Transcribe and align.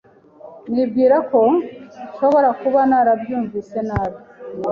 Nibwira 0.73 1.17
ko 1.29 1.41
nshobora 2.11 2.49
kuba 2.61 2.79
narabyumvise 2.89 3.77
nabi. 3.87 4.19